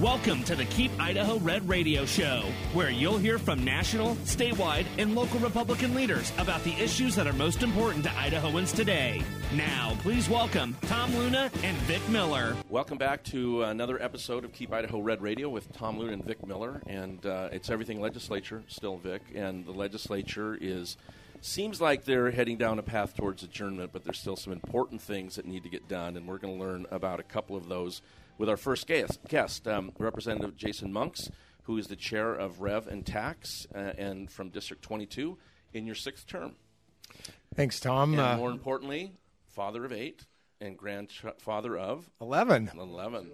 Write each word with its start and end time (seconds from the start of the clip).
Welcome 0.00 0.44
to 0.44 0.56
the 0.56 0.64
Keep 0.64 0.92
Idaho 0.98 1.38
Red 1.40 1.68
Radio 1.68 2.06
Show, 2.06 2.44
where 2.72 2.88
you'll 2.88 3.18
hear 3.18 3.38
from 3.38 3.62
national, 3.62 4.14
statewide, 4.24 4.86
and 4.96 5.14
local 5.14 5.38
Republican 5.40 5.94
leaders 5.94 6.32
about 6.38 6.64
the 6.64 6.72
issues 6.82 7.14
that 7.16 7.26
are 7.26 7.34
most 7.34 7.62
important 7.62 8.04
to 8.04 8.10
Idahoans 8.10 8.74
today. 8.74 9.20
Now, 9.54 9.94
please 10.00 10.26
welcome 10.26 10.74
Tom 10.86 11.14
Luna 11.14 11.50
and 11.62 11.76
Vic 11.82 12.00
Miller. 12.08 12.56
Welcome 12.70 12.96
back 12.96 13.22
to 13.24 13.64
another 13.64 14.00
episode 14.02 14.46
of 14.46 14.54
Keep 14.54 14.72
Idaho 14.72 15.00
Red 15.00 15.20
Radio 15.20 15.50
with 15.50 15.70
Tom 15.74 15.98
Luna 15.98 16.14
and 16.14 16.24
Vic 16.24 16.46
Miller, 16.46 16.80
and 16.86 17.26
uh, 17.26 17.50
it's 17.52 17.68
everything 17.68 18.00
legislature 18.00 18.62
still, 18.68 18.96
Vic, 18.96 19.20
and 19.34 19.66
the 19.66 19.72
legislature 19.72 20.56
is 20.58 20.96
seems 21.42 21.78
like 21.78 22.04
they're 22.04 22.30
heading 22.30 22.56
down 22.56 22.78
a 22.78 22.82
path 22.82 23.14
towards 23.14 23.42
adjournment, 23.42 23.90
but 23.92 24.04
there's 24.04 24.18
still 24.18 24.36
some 24.36 24.52
important 24.54 25.02
things 25.02 25.36
that 25.36 25.44
need 25.44 25.62
to 25.62 25.68
get 25.68 25.88
done, 25.88 26.16
and 26.16 26.26
we're 26.26 26.38
going 26.38 26.56
to 26.56 26.64
learn 26.64 26.86
about 26.90 27.20
a 27.20 27.22
couple 27.22 27.54
of 27.54 27.68
those 27.68 28.00
with 28.40 28.48
our 28.48 28.56
first 28.56 28.86
guest, 28.86 29.20
guest 29.28 29.68
um, 29.68 29.92
Representative 29.98 30.56
Jason 30.56 30.90
Monks, 30.90 31.28
who 31.64 31.76
is 31.76 31.88
the 31.88 31.94
chair 31.94 32.32
of 32.32 32.62
Rev 32.62 32.86
and 32.86 33.04
Tax 33.04 33.66
uh, 33.74 33.92
and 33.98 34.30
from 34.30 34.48
District 34.48 34.82
22 34.82 35.36
in 35.74 35.84
your 35.84 35.94
sixth 35.94 36.26
term. 36.26 36.56
Thanks, 37.54 37.78
Tom. 37.78 38.12
And 38.14 38.20
Uh, 38.20 38.36
more 38.38 38.50
importantly, 38.50 39.12
father 39.48 39.84
of 39.84 39.92
eight 39.92 40.24
and 40.58 40.74
grandfather 40.74 41.76
of 41.76 42.08
11. 42.18 42.70
11. 42.74 43.30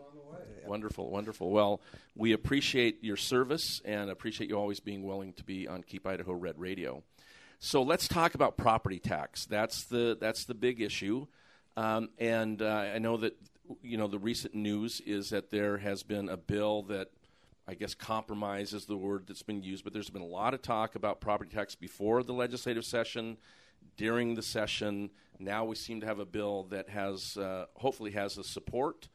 Wonderful, 0.67 1.09
wonderful. 1.09 1.51
Well, 1.51 1.81
we 2.17 2.33
appreciate 2.33 3.05
your 3.05 3.17
service 3.17 3.81
and 3.85 4.11
appreciate 4.11 4.51
you 4.51 4.59
always 4.59 4.81
being 4.81 5.05
willing 5.05 5.35
to 5.35 5.45
be 5.45 5.69
on 5.69 5.85
Keep 5.85 6.05
Idaho 6.09 6.33
Red 6.33 6.59
Radio. 6.59 7.05
So 7.61 7.81
let's 7.81 8.09
talk 8.09 8.35
about 8.35 8.57
property 8.57 8.99
tax. 8.99 9.47
That's 9.47 9.85
the 9.85 10.19
that's 10.21 10.47
the 10.47 10.55
big 10.55 10.81
issue, 10.81 11.27
um, 11.77 12.11
and 12.19 12.61
uh, 12.61 12.67
I 12.95 12.99
know 12.99 13.17
that 13.19 13.35
you 13.83 13.97
know 13.97 14.09
the 14.09 14.19
recent 14.19 14.55
news 14.55 15.01
is 15.01 15.31
that 15.31 15.51
there 15.51 15.79
has 15.79 16.03
been 16.03 16.29
a 16.29 16.37
bill 16.37 16.83
that 16.85 17.11
I 17.69 17.75
guess 17.75 17.95
compromise 17.95 18.73
is 18.73 18.87
the 18.87 18.97
word 18.97 19.25
that's 19.27 19.43
been 19.43 19.63
used, 19.63 19.83
but 19.83 19.93
there's 19.93 20.11
been 20.11 20.23
a 20.23 20.27
lot 20.27 20.55
of 20.55 20.63
talk 20.63 20.95
about 20.95 21.21
property 21.21 21.51
tax 21.51 21.75
before 21.75 22.23
the 22.23 22.33
legislative 22.33 22.85
session, 22.85 23.37
during 23.97 24.35
the 24.35 24.43
session. 24.43 25.11
Now 25.39 25.65
we 25.65 25.75
seem 25.75 26.01
to 26.01 26.07
have 26.07 26.21
a 26.21 26.25
bill 26.25 26.65
that 26.71 26.89
has 26.89 27.37
uh, 27.37 27.67
hopefully 27.75 28.13
has 28.13 28.37
the 28.37 28.45
support 28.45 29.09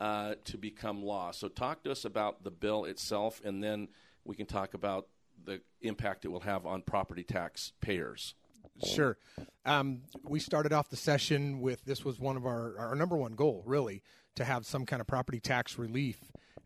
uh, 0.00 0.34
to 0.46 0.56
become 0.56 1.02
law. 1.02 1.32
So 1.32 1.48
talk 1.48 1.82
to 1.84 1.90
us 1.90 2.04
about 2.04 2.44
the 2.44 2.50
bill 2.50 2.84
itself, 2.86 3.42
and 3.44 3.62
then 3.62 3.88
we 4.24 4.36
can 4.36 4.46
talk 4.46 4.74
about 4.74 5.06
the 5.44 5.60
impact 5.82 6.24
it 6.24 6.28
will 6.28 6.40
have 6.40 6.66
on 6.66 6.82
property 6.82 7.22
tax 7.22 7.72
payers. 7.80 8.34
Sure. 8.84 9.16
Um, 9.64 10.02
we 10.24 10.40
started 10.40 10.72
off 10.72 10.88
the 10.88 10.96
session 10.96 11.60
with 11.60 11.84
this 11.84 12.04
was 12.04 12.18
one 12.18 12.36
of 12.36 12.46
our, 12.46 12.78
our 12.78 12.94
number 12.94 13.16
one 13.16 13.32
goal, 13.32 13.62
really, 13.66 14.02
to 14.36 14.44
have 14.44 14.64
some 14.64 14.86
kind 14.86 15.00
of 15.00 15.06
property 15.06 15.40
tax 15.40 15.78
relief 15.78 16.18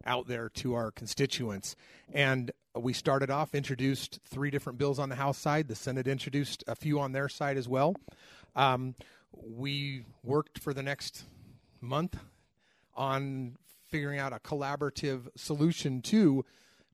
out 0.05 0.27
there 0.27 0.49
to 0.49 0.75
our 0.75 0.91
constituents. 0.91 1.75
And 2.13 2.51
we 2.75 2.93
started 2.93 3.31
off, 3.31 3.55
introduced 3.55 4.21
three 4.25 4.51
different 4.51 4.79
bills 4.79 4.99
on 4.99 5.09
the 5.09 5.17
House 5.17 5.39
side. 5.39 5.69
The 5.69 5.75
Senate 5.75 6.07
introduced 6.07 6.65
a 6.67 6.75
few 6.75 7.01
on 7.01 7.13
their 7.13 7.29
side 7.29 7.57
as 7.57 7.69
well. 7.69 7.95
Um, 8.55 8.95
we 9.33 10.05
worked 10.23 10.59
for 10.59 10.75
the 10.75 10.83
next 10.83 11.25
month 11.81 12.17
on 12.95 13.57
figuring 13.89 14.19
out 14.19 14.33
a 14.33 14.39
collaborative 14.39 15.29
solution 15.37 16.03
to 16.03 16.45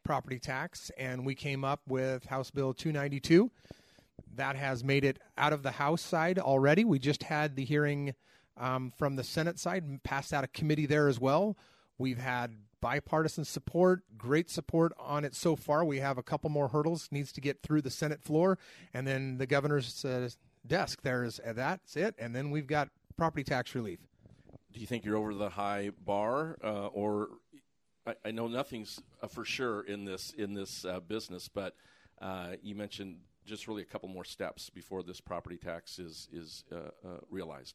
property 0.04 0.38
tax, 0.38 0.90
and 0.96 1.26
we 1.26 1.34
came 1.34 1.64
up 1.64 1.80
with 1.88 2.26
House 2.26 2.50
Bill 2.50 2.72
292 2.72 3.50
that 4.38 4.56
has 4.56 4.82
made 4.82 5.04
it 5.04 5.18
out 5.36 5.52
of 5.52 5.62
the 5.62 5.72
House 5.72 6.02
side 6.02 6.38
already. 6.38 6.84
We 6.84 6.98
just 6.98 7.22
had 7.24 7.54
the 7.54 7.64
hearing 7.64 8.14
um, 8.56 8.92
from 8.96 9.16
the 9.16 9.24
Senate 9.24 9.58
side 9.58 9.84
and 9.84 10.02
passed 10.02 10.32
out 10.32 10.44
a 10.44 10.48
committee 10.48 10.86
there 10.86 11.08
as 11.08 11.20
well. 11.20 11.56
We've 11.98 12.18
had 12.18 12.54
bipartisan 12.80 13.44
support, 13.44 14.02
great 14.16 14.50
support 14.50 14.92
on 14.98 15.24
it 15.24 15.34
so 15.34 15.56
far. 15.56 15.84
We 15.84 15.98
have 15.98 16.18
a 16.18 16.22
couple 16.22 16.50
more 16.50 16.68
hurdles 16.68 17.08
needs 17.10 17.32
to 17.32 17.40
get 17.40 17.62
through 17.62 17.82
the 17.82 17.90
Senate 17.90 18.22
floor, 18.22 18.58
and 18.94 19.06
then 19.06 19.38
the 19.38 19.46
governor's 19.46 20.04
uh, 20.04 20.28
desk. 20.66 21.00
There's 21.02 21.40
uh, 21.40 21.52
that's 21.54 21.96
it, 21.96 22.14
and 22.18 22.34
then 22.34 22.50
we've 22.50 22.66
got 22.66 22.88
property 23.16 23.44
tax 23.44 23.74
relief. 23.74 23.98
Do 24.72 24.80
you 24.80 24.86
think 24.86 25.04
you're 25.04 25.16
over 25.16 25.34
the 25.34 25.50
high 25.50 25.90
bar, 26.04 26.58
uh, 26.62 26.86
or 26.86 27.28
I, 28.06 28.14
I, 28.26 28.30
know 28.30 28.46
nothing's 28.46 29.00
uh, 29.22 29.26
for 29.26 29.44
sure 29.44 29.80
in 29.80 30.04
this 30.04 30.32
in 30.36 30.54
this 30.54 30.84
uh, 30.84 31.00
business, 31.00 31.48
but 31.48 31.74
uh, 32.20 32.52
you 32.62 32.74
mentioned 32.74 33.16
just 33.48 33.66
really 33.66 33.82
a 33.82 33.86
couple 33.86 34.08
more 34.08 34.24
steps 34.24 34.70
before 34.70 35.02
this 35.02 35.20
property 35.20 35.56
tax 35.56 35.98
is 35.98 36.28
is 36.32 36.64
uh, 36.70 36.76
uh, 36.76 37.18
realized. 37.30 37.74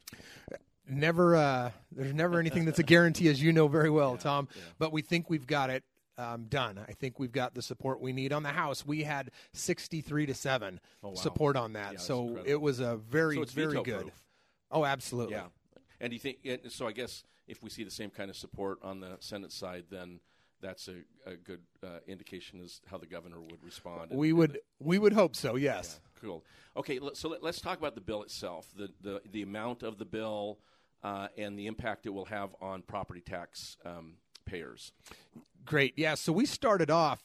Never, 0.88 1.36
uh, 1.36 1.72
there's 1.94 2.14
never 2.14 2.40
anything 2.40 2.66
that's 2.66 2.80
a 2.80 2.84
guarantee, 2.84 3.30
as 3.30 3.42
you 3.42 3.54
know 3.54 3.70
very 3.70 3.90
well, 3.90 4.14
yeah, 4.14 4.20
Tom. 4.20 4.48
Yeah. 4.54 4.62
But 4.80 4.92
we 4.92 5.02
think 5.02 5.30
we've 5.30 5.48
got 5.48 5.70
it 5.70 5.84
um, 6.18 6.46
done. 6.46 6.78
I 6.88 6.92
think 6.92 7.20
we've 7.20 7.32
got 7.32 7.56
the 7.56 7.62
support 7.62 8.02
we 8.02 8.12
need 8.12 8.34
on 8.34 8.44
the 8.44 8.50
House. 8.50 8.86
We 8.86 9.04
had 9.04 9.32
63 9.54 10.26
to 10.26 10.34
seven 10.34 10.82
oh, 11.02 11.10
wow. 11.10 11.16
support 11.16 11.56
on 11.56 11.74
that, 11.74 11.94
yeah, 11.94 12.00
so 12.00 12.38
it 12.46 12.60
was 12.60 12.82
a 12.82 12.98
very, 12.98 13.36
so 13.36 13.46
very 13.46 13.82
good. 13.82 14.02
Proof. 14.02 14.24
Oh, 14.72 14.84
absolutely. 14.84 15.36
Yeah. 15.36 15.46
And 16.02 16.10
do 16.10 16.16
you 16.16 16.20
think? 16.20 16.40
So 16.70 16.86
I 16.86 16.92
guess 16.92 17.24
if 17.48 17.64
we 17.64 17.70
see 17.70 17.84
the 17.84 17.92
same 17.92 18.10
kind 18.10 18.30
of 18.30 18.36
support 18.36 18.80
on 18.84 19.00
the 19.00 19.16
Senate 19.20 19.54
side, 19.54 19.86
then 19.90 20.20
that's 20.64 20.88
a, 20.88 21.30
a 21.30 21.36
good 21.36 21.60
uh, 21.84 22.00
indication 22.08 22.62
as 22.62 22.82
how 22.88 22.98
the 22.98 23.06
governor 23.06 23.40
would 23.40 23.64
respond. 23.64 24.12
We 24.12 24.34
would 24.34 24.54
the, 24.54 24.60
we 24.80 24.98
would 24.98 25.14
hope 25.14 25.36
so. 25.36 25.56
Yes. 25.56 26.00
Yeah, 26.02 26.22
cool. 26.22 26.44
Okay, 26.76 27.00
so 27.14 27.30
let, 27.30 27.44
us 27.44 27.62
talk 27.62 27.78
about 27.78 27.96
the 27.96 28.02
bill 28.02 28.24
itself. 28.24 28.68
The 28.76 28.90
the 29.02 29.22
the 29.32 29.44
amount 29.44 29.84
of 29.84 30.00
the 30.00 30.06
bill 30.06 30.60
uh, 31.04 31.28
and 31.38 31.60
the 31.60 31.68
impact 31.68 32.06
it 32.06 32.10
will 32.10 32.26
have 32.26 32.56
on 32.62 32.82
property 32.82 33.22
tax 33.22 33.78
um, 33.86 34.14
payers. 34.46 34.94
Great. 35.66 35.94
Yeah. 35.98 36.16
So 36.16 36.34
we 36.34 36.46
started 36.46 36.90
off 36.90 37.22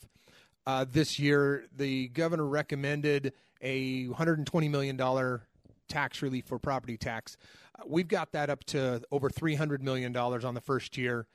uh, 0.66 0.84
this 0.90 1.18
year. 1.18 1.64
The 1.74 2.08
governor 2.08 2.46
recommended 2.46 3.32
a 3.62 4.06
120 4.08 4.68
million 4.68 4.96
dollar 4.96 5.46
tax 5.88 6.20
relief 6.22 6.44
for 6.46 6.58
property 6.58 6.96
tax. 6.96 7.36
Uh, 7.78 7.84
we've 7.86 8.08
got 8.08 8.32
that 8.32 8.50
up 8.50 8.64
to 8.64 9.02
over 9.10 9.30
300 9.30 9.82
million 9.82 10.12
dollars 10.12 10.44
on 10.44 10.54
the 10.54 10.60
first 10.60 10.98
year, 10.98 11.26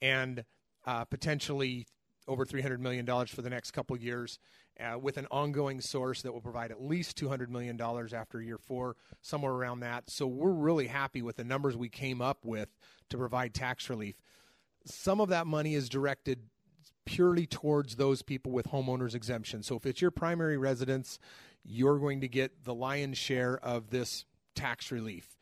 and 0.00 0.44
uh, 0.84 1.04
potentially 1.04 1.86
over 2.28 2.44
300 2.44 2.80
million 2.80 3.04
dollars 3.04 3.30
for 3.30 3.42
the 3.42 3.50
next 3.50 3.72
couple 3.72 3.96
years. 3.96 4.38
Uh, 4.80 4.98
with 4.98 5.18
an 5.18 5.26
ongoing 5.30 5.82
source 5.82 6.22
that 6.22 6.32
will 6.32 6.40
provide 6.40 6.70
at 6.70 6.82
least 6.82 7.18
$200 7.18 7.50
million 7.50 7.78
after 8.14 8.40
year 8.40 8.56
four, 8.56 8.96
somewhere 9.20 9.52
around 9.52 9.80
that. 9.80 10.08
So 10.08 10.26
we're 10.26 10.50
really 10.50 10.86
happy 10.86 11.20
with 11.20 11.36
the 11.36 11.44
numbers 11.44 11.76
we 11.76 11.90
came 11.90 12.22
up 12.22 12.38
with 12.42 12.70
to 13.10 13.18
provide 13.18 13.52
tax 13.52 13.90
relief. 13.90 14.16
Some 14.86 15.20
of 15.20 15.28
that 15.28 15.46
money 15.46 15.74
is 15.74 15.90
directed 15.90 16.44
purely 17.04 17.46
towards 17.46 17.96
those 17.96 18.22
people 18.22 18.50
with 18.50 18.68
homeowners 18.68 19.14
exemption. 19.14 19.62
So 19.62 19.76
if 19.76 19.84
it's 19.84 20.00
your 20.00 20.10
primary 20.10 20.56
residence, 20.56 21.18
you're 21.64 21.98
going 21.98 22.22
to 22.22 22.28
get 22.28 22.64
the 22.64 22.74
lion's 22.74 23.18
share 23.18 23.58
of 23.58 23.90
this 23.90 24.24
tax 24.54 24.90
relief. 24.90 25.36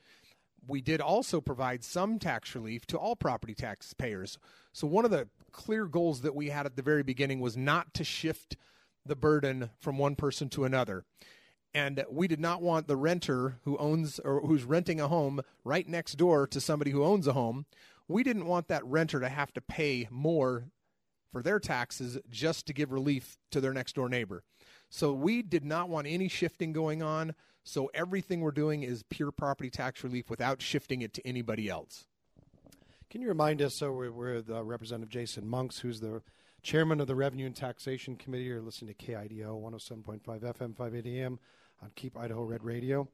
We 0.67 0.81
did 0.81 1.01
also 1.01 1.41
provide 1.41 1.85
some 1.85 2.19
tax 2.19 2.55
relief 2.55 2.87
to 2.89 2.99
all 2.99 3.17
property 3.17 3.55
tax 3.55 3.95
payers. 3.95 4.39
So 4.73 4.87
one 4.87 5.05
of 5.05 5.11
the 5.11 5.29
clear 5.53 5.87
goals 5.87 6.21
that 6.23 6.35
we 6.35 6.49
had 6.51 6.67
at 6.67 6.77
the 6.77 6.83
very 6.83 7.03
beginning 7.03 7.41
was 7.41 7.57
not 7.57 7.93
to 7.95 8.05
shift 8.05 8.57
the 9.05 9.17
burden 9.17 9.71
from 9.81 9.99
one 9.99 10.15
person 10.15 10.49
to 10.51 10.65
another. 10.65 11.05
And 11.73 12.05
we 12.11 12.27
did 12.29 12.41
not 12.41 12.63
want 12.63 12.89
the 12.89 12.97
renter 12.97 13.59
who 13.65 13.77
owns 13.79 14.19
or 14.21 14.41
who's 14.41 14.65
renting 14.65 15.01
a 15.01 15.09
home 15.09 15.41
right 15.65 15.89
next 15.89 16.15
door 16.15 16.47
to 16.49 16.61
somebody 16.61 16.91
who 16.91 17.05
owns 17.05 17.27
a 17.27 17.33
home. 17.33 17.67
We 18.09 18.25
didn't 18.25 18.47
want 18.47 18.69
that 18.69 18.85
renter 18.85 19.21
to 19.21 19.29
have 19.29 19.53
to 19.55 19.61
pay 19.61 20.09
more 20.11 20.65
for 21.31 21.43
their 21.43 21.61
taxes 21.61 22.19
just 22.29 22.67
to 22.67 22.73
give 22.73 22.91
relief 22.91 23.39
to 23.53 23.61
their 23.61 23.73
next 23.73 23.95
door 23.95 24.09
neighbor. 24.09 24.43
So 24.89 25.13
we 25.13 25.43
did 25.43 25.65
not 25.65 25.89
want 25.89 26.09
any 26.09 26.29
shifting 26.29 26.73
going 26.73 27.03
on. 27.03 27.35
So 27.63 27.91
everything 27.95 28.41
we're 28.41 28.51
doing 28.51 28.83
is 28.83 29.05
pure 29.05 29.31
property 29.31 29.71
tax 29.71 30.03
relief 30.03 30.29
without 30.29 30.61
shifting 30.61 31.03
it 31.03 31.15
to 31.15 31.27
anybody 31.27 31.69
else. 31.69 32.07
Can 33.11 33.21
you 33.23 33.27
remind 33.27 33.61
us? 33.61 33.73
So 33.77 33.91
we're, 33.91 34.13
we're 34.13 34.41
the 34.41 34.63
Representative 34.63 35.09
Jason 35.09 35.49
Monks, 35.49 35.81
who's 35.81 35.99
the 35.99 36.23
chairman 36.63 37.01
of 37.01 37.09
the 37.09 37.17
Revenue 37.17 37.45
and 37.45 37.57
Taxation 37.57 38.15
Committee. 38.15 38.45
You're 38.45 38.61
listening 38.61 38.95
to 38.95 39.05
KIDO 39.05 39.61
107.5 39.61 40.23
FM, 40.23 40.77
580 40.77 41.21
AM 41.21 41.41
on 41.83 41.91
Keep 41.97 42.17
Idaho 42.17 42.45
Red 42.45 42.63
Radio. 42.63 43.09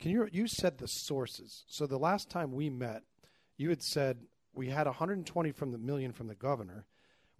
Can 0.00 0.10
you 0.10 0.26
you 0.32 0.48
said 0.48 0.78
the 0.78 0.86
sources? 0.86 1.64
So 1.68 1.86
the 1.86 1.98
last 1.98 2.30
time 2.30 2.52
we 2.52 2.70
met, 2.70 3.02
you 3.58 3.68
had 3.68 3.82
said 3.82 4.20
we 4.54 4.70
had 4.70 4.86
120 4.86 5.52
from 5.52 5.70
the 5.70 5.76
million 5.76 6.12
from 6.12 6.28
the 6.28 6.34
governor. 6.34 6.86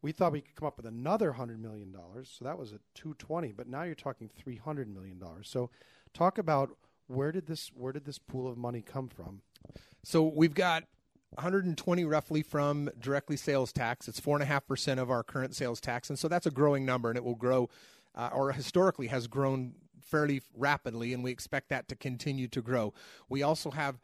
We 0.03 0.13
thought 0.13 0.33
we 0.33 0.43
could 0.43 0.55
come 0.55 0.69
up 0.69 0.77
with 0.77 0.85
another 0.85 1.29
100 1.31 1.59
million 1.59 1.93
dollars, 1.93 2.29
so 2.39 2.45
that 2.45 2.59
was 2.59 2.75
at 2.75 2.81
220. 2.97 3.53
But 3.53 3.69
now 3.69 3.85
you're 3.85 3.95
talking 3.95 4.29
300 4.37 4.95
million 4.95 5.19
dollars. 5.19 5.49
So 5.51 5.71
talk 6.13 6.37
about 6.37 6.77
where 7.07 7.33
did 7.33 7.47
this 7.47 7.71
where 7.75 7.95
did 7.95 8.05
this 8.05 8.19
pool 8.19 8.47
of 8.47 8.59
money 8.59 8.83
come 8.83 9.09
from? 9.09 9.41
So 10.05 10.23
we've 10.25 10.53
got 10.53 10.85
120 11.31 12.05
roughly 12.05 12.43
from 12.43 12.91
directly 12.99 13.37
sales 13.37 13.73
tax. 13.73 14.09
It's 14.09 14.21
four 14.21 14.37
and 14.37 14.43
a 14.43 14.47
half 14.47 14.67
percent 14.67 15.01
of 15.01 15.11
our 15.11 15.23
current 15.23 15.55
sales 15.55 15.81
tax, 15.81 16.09
and 16.09 16.19
so 16.19 16.29
that's 16.29 16.47
a 16.47 16.51
growing 16.51 16.85
number, 16.85 17.09
and 17.09 17.17
it 17.17 17.25
will 17.25 17.35
grow, 17.35 17.69
uh, 18.15 18.31
or 18.33 18.53
historically 18.53 19.09
has 19.09 19.27
grown 19.27 19.75
fairly 20.01 20.41
rapidly, 20.55 21.13
and 21.13 21.23
we 21.23 21.31
expect 21.31 21.69
that 21.69 21.89
to 21.89 21.97
continue 21.97 22.49
to 22.49 22.63
grow. 22.63 22.95
We 23.29 23.43
also 23.43 23.71
have 23.71 23.99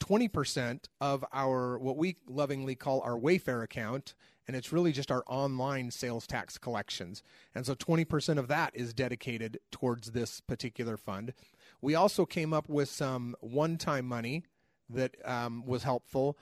20% 0.00 0.88
of 1.00 1.24
our 1.32 1.78
what 1.78 1.96
we 1.96 2.16
lovingly 2.28 2.74
call 2.74 3.00
our 3.00 3.18
Wayfair 3.18 3.62
account 3.62 4.14
and 4.46 4.56
it's 4.56 4.72
really 4.72 4.92
just 4.92 5.10
our 5.10 5.24
online 5.26 5.90
sales 5.90 6.26
tax 6.26 6.58
collections. 6.58 7.22
And 7.54 7.66
so 7.66 7.74
20% 7.74 8.38
of 8.38 8.48
that 8.48 8.72
is 8.74 8.94
dedicated 8.94 9.58
towards 9.70 10.12
this 10.12 10.40
particular 10.40 10.96
fund. 10.96 11.32
We 11.80 11.94
also 11.94 12.24
came 12.26 12.52
up 12.52 12.68
with 12.68 12.88
some 12.88 13.34
one 13.40 13.76
time 13.76 14.06
money 14.06 14.44
that 14.88 15.16
um, 15.24 15.64
was 15.66 15.82
helpful. 15.82 16.38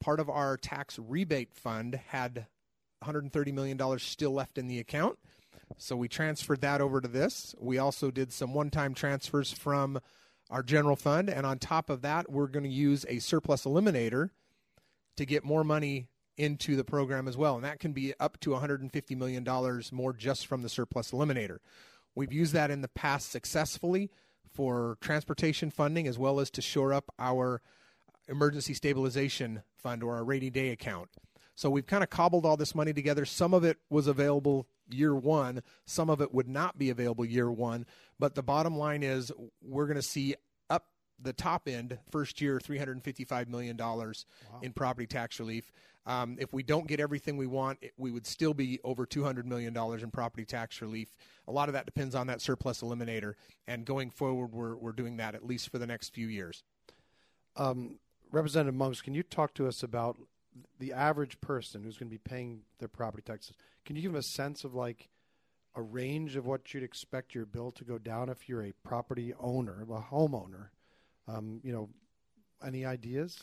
Part 0.00 0.20
of 0.20 0.28
our 0.28 0.56
tax 0.56 0.98
rebate 0.98 1.52
fund 1.52 2.00
had 2.08 2.46
$130 3.04 3.52
million 3.52 3.98
still 3.98 4.32
left 4.32 4.58
in 4.58 4.68
the 4.68 4.78
account. 4.78 5.18
So 5.76 5.96
we 5.96 6.08
transferred 6.08 6.60
that 6.62 6.80
over 6.80 7.00
to 7.00 7.08
this. 7.08 7.54
We 7.58 7.78
also 7.78 8.10
did 8.10 8.32
some 8.32 8.54
one 8.54 8.70
time 8.70 8.94
transfers 8.94 9.52
from 9.52 10.00
our 10.50 10.62
general 10.62 10.96
fund. 10.96 11.28
And 11.28 11.44
on 11.44 11.58
top 11.58 11.90
of 11.90 12.02
that, 12.02 12.30
we're 12.30 12.46
going 12.46 12.64
to 12.64 12.70
use 12.70 13.04
a 13.08 13.18
surplus 13.18 13.64
eliminator 13.64 14.30
to 15.16 15.26
get 15.26 15.44
more 15.44 15.64
money 15.64 16.08
into 16.36 16.76
the 16.76 16.84
program 16.84 17.28
as 17.28 17.36
well. 17.36 17.56
And 17.56 17.64
that 17.64 17.80
can 17.80 17.92
be 17.92 18.14
up 18.18 18.38
to 18.40 18.50
$150 18.50 19.16
million 19.16 19.82
more 19.92 20.12
just 20.12 20.46
from 20.46 20.62
the 20.62 20.68
surplus 20.68 21.10
eliminator. 21.10 21.58
We've 22.14 22.32
used 22.32 22.52
that 22.54 22.70
in 22.70 22.80
the 22.80 22.88
past 22.88 23.30
successfully 23.30 24.10
for 24.52 24.96
transportation 25.00 25.70
funding 25.70 26.08
as 26.08 26.18
well 26.18 26.40
as 26.40 26.50
to 26.52 26.62
shore 26.62 26.92
up 26.92 27.12
our 27.18 27.60
emergency 28.28 28.74
stabilization 28.74 29.62
fund 29.76 30.02
or 30.02 30.16
our 30.16 30.24
rainy 30.24 30.50
day 30.50 30.70
account. 30.70 31.08
So 31.58 31.68
we've 31.70 31.86
kind 31.86 32.04
of 32.04 32.10
cobbled 32.10 32.46
all 32.46 32.56
this 32.56 32.74
money 32.74 32.92
together. 32.92 33.24
Some 33.24 33.52
of 33.52 33.64
it 33.64 33.78
was 33.90 34.06
available 34.06 34.68
year 34.88 35.14
one, 35.14 35.62
some 35.86 36.08
of 36.08 36.20
it 36.20 36.32
would 36.32 36.48
not 36.48 36.78
be 36.78 36.90
available 36.90 37.24
year 37.24 37.50
one. 37.50 37.84
But 38.18 38.34
the 38.34 38.42
bottom 38.42 38.76
line 38.76 39.02
is 39.02 39.32
we're 39.60 39.86
going 39.86 39.96
to 39.96 40.02
see 40.02 40.36
up 40.70 40.86
the 41.20 41.32
top 41.32 41.68
end 41.68 41.98
first 42.10 42.40
year 42.40 42.58
$355 42.58 43.48
million 43.48 43.76
wow. 43.76 44.14
in 44.62 44.72
property 44.72 45.06
tax 45.06 45.40
relief. 45.40 45.72
Um, 46.06 46.36
if 46.40 46.52
we 46.52 46.62
don't 46.62 46.86
get 46.86 47.00
everything 47.00 47.36
we 47.36 47.46
want, 47.46 47.78
it, 47.82 47.92
we 47.98 48.10
would 48.10 48.26
still 48.26 48.54
be 48.54 48.78
over 48.82 49.04
$200 49.04 49.44
million 49.44 49.76
in 49.76 50.10
property 50.10 50.44
tax 50.44 50.80
relief. 50.80 51.16
A 51.48 51.52
lot 51.52 51.68
of 51.68 51.74
that 51.74 51.84
depends 51.84 52.14
on 52.14 52.28
that 52.28 52.40
surplus 52.40 52.82
eliminator. 52.82 53.34
And 53.66 53.84
going 53.84 54.10
forward, 54.10 54.52
we're, 54.52 54.76
we're 54.76 54.92
doing 54.92 55.18
that 55.18 55.34
at 55.34 55.44
least 55.44 55.70
for 55.70 55.78
the 55.78 55.86
next 55.86 56.14
few 56.14 56.28
years. 56.28 56.62
Um, 57.56 57.98
Representative 58.30 58.74
Monks, 58.74 59.00
can 59.00 59.14
you 59.14 59.22
talk 59.22 59.54
to 59.54 59.66
us 59.66 59.82
about 59.82 60.18
the 60.78 60.92
average 60.92 61.40
person 61.40 61.82
who's 61.82 61.96
going 61.96 62.08
to 62.08 62.14
be 62.14 62.18
paying 62.18 62.62
their 62.78 62.88
property 62.88 63.22
taxes? 63.24 63.54
Can 63.84 63.96
you 63.96 64.02
give 64.02 64.12
them 64.12 64.18
a 64.18 64.22
sense 64.22 64.64
of 64.64 64.74
like 64.74 65.08
a 65.74 65.82
range 65.82 66.36
of 66.36 66.44
what 66.46 66.74
you'd 66.74 66.82
expect 66.82 67.34
your 67.34 67.46
bill 67.46 67.70
to 67.72 67.84
go 67.84 67.98
down 67.98 68.28
if 68.28 68.48
you're 68.48 68.64
a 68.64 68.72
property 68.82 69.32
owner, 69.38 69.82
a 69.82 70.14
homeowner? 70.14 70.68
Um, 71.26 71.60
you 71.62 71.72
know, 71.72 71.88
any 72.64 72.84
ideas? 72.84 73.38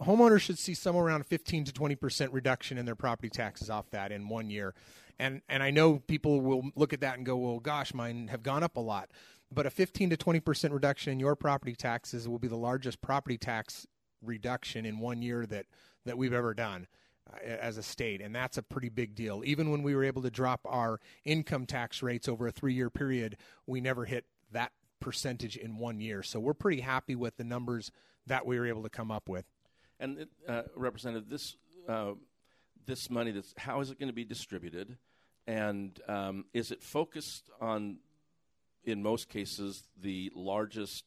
homeowners 0.00 0.40
should 0.40 0.58
see 0.58 0.74
somewhere 0.74 1.06
around 1.06 1.26
15 1.26 1.64
to 1.64 1.72
20 1.72 1.94
percent 1.94 2.32
reduction 2.32 2.78
in 2.78 2.86
their 2.86 2.94
property 2.94 3.30
taxes 3.30 3.70
off 3.70 3.90
that 3.90 4.12
in 4.12 4.28
one 4.28 4.50
year. 4.50 4.74
And 5.18 5.42
and 5.48 5.62
I 5.62 5.70
know 5.70 5.98
people 6.06 6.40
will 6.40 6.70
look 6.74 6.92
at 6.92 7.00
that 7.00 7.16
and 7.16 7.24
go, 7.24 7.36
well, 7.36 7.58
gosh, 7.58 7.94
mine 7.94 8.28
have 8.28 8.42
gone 8.42 8.62
up 8.62 8.76
a 8.76 8.80
lot. 8.80 9.10
But 9.50 9.64
a 9.64 9.70
15 9.70 10.10
to 10.10 10.16
20 10.16 10.40
percent 10.40 10.74
reduction 10.74 11.12
in 11.12 11.20
your 11.20 11.36
property 11.36 11.74
taxes 11.74 12.28
will 12.28 12.38
be 12.38 12.48
the 12.48 12.56
largest 12.56 13.00
property 13.00 13.38
tax 13.38 13.86
reduction 14.22 14.86
in 14.86 14.98
one 14.98 15.22
year 15.22 15.46
that 15.46 15.66
that 16.04 16.16
we've 16.16 16.32
ever 16.32 16.54
done 16.54 16.86
uh, 17.32 17.44
as 17.44 17.76
a 17.78 17.82
state, 17.82 18.20
and 18.20 18.34
that's 18.34 18.58
a 18.58 18.62
pretty 18.62 18.88
big 18.88 19.14
deal. 19.14 19.42
Even 19.44 19.70
when 19.70 19.82
we 19.82 19.94
were 19.94 20.04
able 20.04 20.22
to 20.22 20.30
drop 20.30 20.60
our 20.64 21.00
income 21.24 21.66
tax 21.66 22.02
rates 22.02 22.28
over 22.28 22.46
a 22.46 22.52
three-year 22.52 22.90
period, 22.90 23.36
we 23.66 23.80
never 23.80 24.04
hit 24.04 24.24
that 24.52 24.72
percentage 25.00 25.56
in 25.56 25.78
one 25.78 26.00
year. 26.00 26.22
So 26.22 26.40
we're 26.40 26.54
pretty 26.54 26.80
happy 26.80 27.16
with 27.16 27.36
the 27.36 27.44
numbers 27.44 27.90
that 28.26 28.46
we 28.46 28.58
were 28.58 28.66
able 28.66 28.82
to 28.84 28.88
come 28.88 29.10
up 29.10 29.28
with. 29.28 29.44
And 29.98 30.26
uh, 30.48 30.62
Representative, 30.74 31.28
this 31.28 31.56
uh, 31.88 32.12
this 32.86 33.10
money 33.10 33.32
that's 33.32 33.54
how 33.56 33.80
is 33.80 33.90
it 33.90 33.98
going 33.98 34.08
to 34.08 34.14
be 34.14 34.24
distributed, 34.24 34.96
and 35.46 35.98
um, 36.08 36.44
is 36.52 36.70
it 36.70 36.82
focused 36.82 37.50
on, 37.60 37.98
in 38.84 39.02
most 39.02 39.28
cases, 39.28 39.88
the 40.00 40.30
largest 40.34 41.04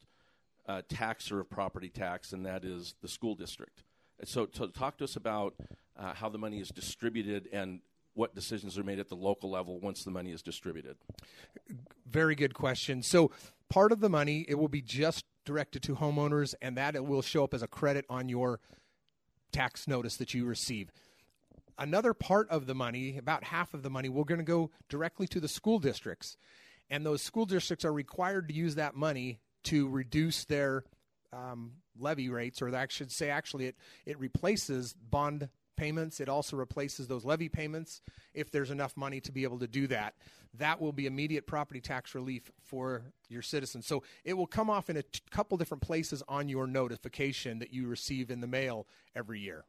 uh, 0.69 0.83
taxer 0.87 1.39
of 1.39 1.49
property 1.49 1.89
tax, 1.89 2.31
and 2.31 2.45
that 2.45 2.63
is 2.63 2.93
the 3.01 3.07
school 3.07 3.33
district. 3.33 3.83
So, 4.23 4.45
talk 4.45 4.97
to 4.99 5.05
us 5.05 5.15
about 5.15 5.55
uh, 5.97 6.13
how 6.13 6.29
the 6.29 6.37
money 6.37 6.59
is 6.59 6.69
distributed 6.69 7.49
and 7.51 7.79
what 8.13 8.35
decisions 8.35 8.77
are 8.77 8.83
made 8.83 8.99
at 8.99 9.09
the 9.09 9.15
local 9.15 9.49
level 9.49 9.79
once 9.79 10.03
the 10.03 10.11
money 10.11 10.31
is 10.31 10.43
distributed. 10.43 10.97
Very 12.05 12.35
good 12.35 12.53
question. 12.53 13.01
So, 13.01 13.31
part 13.69 13.91
of 13.91 13.99
the 13.99 14.09
money 14.09 14.45
it 14.47 14.55
will 14.55 14.67
be 14.67 14.81
just 14.81 15.25
directed 15.43 15.81
to 15.83 15.95
homeowners, 15.95 16.53
and 16.61 16.77
that 16.77 16.95
it 16.95 17.03
will 17.03 17.23
show 17.23 17.43
up 17.43 17.55
as 17.55 17.63
a 17.63 17.67
credit 17.67 18.05
on 18.07 18.29
your 18.29 18.59
tax 19.51 19.87
notice 19.87 20.17
that 20.17 20.35
you 20.35 20.45
receive. 20.45 20.91
Another 21.79 22.13
part 22.13 22.47
of 22.49 22.67
the 22.67 22.75
money, 22.75 23.17
about 23.17 23.45
half 23.45 23.73
of 23.73 23.81
the 23.81 23.89
money, 23.89 24.09
we're 24.09 24.25
going 24.25 24.39
to 24.39 24.43
go 24.43 24.69
directly 24.87 25.25
to 25.27 25.39
the 25.39 25.47
school 25.47 25.79
districts. 25.79 26.37
And 26.91 27.05
those 27.05 27.23
school 27.23 27.45
districts 27.45 27.85
are 27.85 27.93
required 27.93 28.49
to 28.49 28.53
use 28.53 28.75
that 28.75 28.95
money 28.95 29.39
to 29.65 29.87
reduce 29.87 30.45
their 30.45 30.83
um, 31.33 31.73
levy 31.97 32.29
rates, 32.29 32.61
or 32.61 32.75
I 32.75 32.87
should 32.89 33.11
say, 33.11 33.29
actually, 33.29 33.67
it, 33.67 33.75
it 34.05 34.19
replaces 34.19 34.93
bond 34.93 35.49
payments. 35.77 36.19
It 36.19 36.29
also 36.29 36.57
replaces 36.57 37.07
those 37.07 37.23
levy 37.25 37.49
payments 37.49 38.01
if 38.33 38.51
there's 38.51 38.71
enough 38.71 38.97
money 38.97 39.21
to 39.21 39.31
be 39.31 39.43
able 39.43 39.59
to 39.59 39.67
do 39.67 39.87
that. 39.87 40.15
That 40.57 40.81
will 40.81 40.91
be 40.91 41.05
immediate 41.05 41.47
property 41.47 41.79
tax 41.79 42.13
relief 42.15 42.51
for 42.63 43.03
your 43.29 43.41
citizens. 43.41 43.87
So 43.87 44.03
it 44.25 44.33
will 44.33 44.47
come 44.47 44.69
off 44.69 44.89
in 44.89 44.97
a 44.97 45.03
t- 45.03 45.21
couple 45.31 45.57
different 45.57 45.83
places 45.83 46.23
on 46.27 46.49
your 46.49 46.67
notification 46.67 47.59
that 47.59 47.71
you 47.71 47.87
receive 47.87 48.29
in 48.31 48.41
the 48.41 48.47
mail 48.47 48.87
every 49.15 49.39
year. 49.39 49.65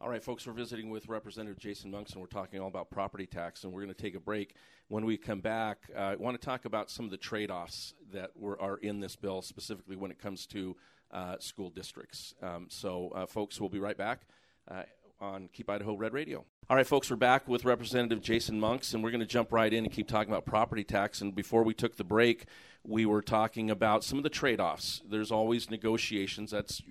All 0.00 0.10
right, 0.10 0.22
folks, 0.22 0.44
we're 0.44 0.52
visiting 0.52 0.90
with 0.90 1.08
Representative 1.08 1.58
Jason 1.58 1.90
Monks, 1.90 2.12
and 2.12 2.20
we're 2.20 2.26
talking 2.26 2.60
all 2.60 2.66
about 2.66 2.90
property 2.90 3.26
tax, 3.26 3.62
and 3.62 3.72
we're 3.72 3.82
going 3.82 3.94
to 3.94 4.02
take 4.02 4.16
a 4.16 4.20
break. 4.20 4.56
When 4.88 5.06
we 5.06 5.16
come 5.16 5.40
back, 5.40 5.78
uh, 5.96 6.00
I 6.00 6.16
want 6.16 6.38
to 6.38 6.44
talk 6.44 6.64
about 6.64 6.90
some 6.90 7.04
of 7.04 7.12
the 7.12 7.16
trade 7.16 7.48
offs 7.48 7.94
that 8.12 8.30
were, 8.34 8.60
are 8.60 8.76
in 8.78 8.98
this 8.98 9.14
bill, 9.14 9.40
specifically 9.40 9.94
when 9.94 10.10
it 10.10 10.18
comes 10.18 10.46
to 10.48 10.76
uh, 11.12 11.36
school 11.38 11.70
districts. 11.70 12.34
Um, 12.42 12.66
so, 12.68 13.12
uh, 13.14 13.24
folks, 13.26 13.60
we'll 13.60 13.70
be 13.70 13.78
right 13.78 13.96
back 13.96 14.22
uh, 14.68 14.82
on 15.20 15.48
Keep 15.52 15.70
Idaho 15.70 15.94
Red 15.94 16.12
Radio. 16.12 16.44
All 16.68 16.76
right, 16.76 16.86
folks, 16.86 17.08
we're 17.08 17.16
back 17.16 17.46
with 17.46 17.64
Representative 17.64 18.20
Jason 18.20 18.58
Monks, 18.58 18.94
and 18.94 19.04
we're 19.04 19.12
going 19.12 19.20
to 19.20 19.26
jump 19.26 19.52
right 19.52 19.72
in 19.72 19.84
and 19.84 19.92
keep 19.92 20.08
talking 20.08 20.30
about 20.30 20.44
property 20.44 20.82
tax. 20.82 21.20
And 21.20 21.36
before 21.36 21.62
we 21.62 21.72
took 21.72 21.96
the 21.96 22.04
break, 22.04 22.46
we 22.82 23.06
were 23.06 23.22
talking 23.22 23.70
about 23.70 24.02
some 24.02 24.18
of 24.18 24.24
the 24.24 24.30
trade 24.30 24.60
offs. 24.60 25.02
There's 25.08 25.30
always 25.30 25.70
negotiations. 25.70 26.50
That's 26.50 26.82